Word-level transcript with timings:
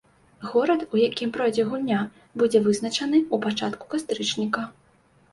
Горад, 0.51 0.79
у 0.95 0.99
якім 0.99 1.33
пройдзе 1.35 1.65
гульня, 1.73 1.99
будзе 2.41 2.61
вызначаны 2.67 3.17
ў 3.19 3.35
пачатку 3.43 3.85
кастрычніка. 3.93 4.65